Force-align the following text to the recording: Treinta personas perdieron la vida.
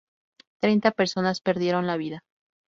Treinta 0.61 0.89
personas 0.93 1.41
perdieron 1.41 1.85
la 1.85 1.95
vida. 1.95 2.23